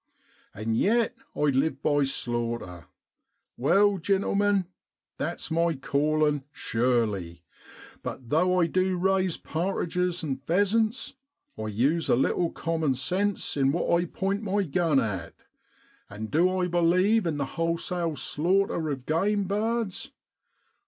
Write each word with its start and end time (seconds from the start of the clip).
i 0.55 0.61
And 0.61 0.75
yet 0.75 1.13
I 1.35 1.41
live 1.41 1.83
by 1.83 2.05
slaughter! 2.05 2.85
Well, 3.55 3.99
gentlemen, 3.99 4.65
that's 5.19 5.51
my 5.51 5.75
callin', 5.75 6.43
sure 6.51 7.05
fo/. 7.05 7.35
But 8.01 8.31
though 8.31 8.59
I 8.59 8.65
du 8.65 8.97
raise 8.97 9.37
partridges 9.37 10.23
an' 10.23 10.37
pheasants, 10.37 11.13
I 11.55 11.67
use 11.67 12.09
a 12.09 12.15
little 12.15 12.49
common 12.51 12.95
sense 12.95 13.55
in 13.55 13.71
what 13.71 13.91
I 14.01 14.05
point 14.05 14.41
my 14.41 14.63
gun 14.63 14.99
at. 14.99 15.35
And 16.09 16.31
du 16.31 16.49
I 16.49 16.65
believe 16.65 17.27
in 17.27 17.37
the 17.37 17.45
wholesale 17.53 18.15
slaughter 18.15 18.89
of 18.89 19.05
game 19.05 19.43
birds 19.43 20.09